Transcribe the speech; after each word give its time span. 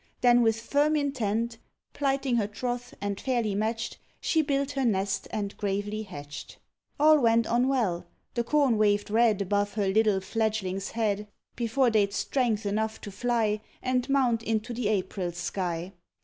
Then 0.21 0.41
with 0.41 0.59
firm 0.59 0.95
intent 0.95 1.59
Plighting 1.93 2.37
her 2.37 2.47
troth, 2.47 2.95
and 3.01 3.21
fairly 3.21 3.53
matched, 3.53 3.99
She 4.19 4.41
built 4.41 4.71
her 4.71 4.83
nest 4.83 5.27
and 5.29 5.55
gravely 5.57 6.01
hatched. 6.01 6.57
All 6.99 7.19
went 7.19 7.45
on 7.45 7.67
well, 7.67 8.07
the 8.33 8.43
corn 8.43 8.79
waved 8.79 9.11
red 9.11 9.43
Above 9.43 9.77
each 9.77 9.93
little 9.93 10.19
fledgling's 10.19 10.89
head, 10.97 11.27
Before 11.55 11.91
they'd 11.91 12.13
strength 12.13 12.65
enough 12.65 12.99
to 13.01 13.11
fly, 13.11 13.61
And 13.83 14.09
mount 14.09 14.41
into 14.41 14.73
the 14.73 14.87
April 14.87 15.31
sky. 15.33 15.93